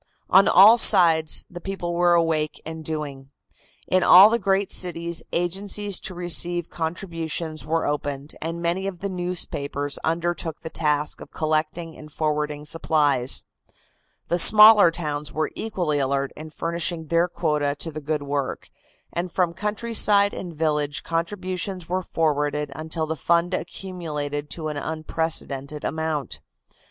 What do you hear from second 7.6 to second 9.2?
were opened, and many of the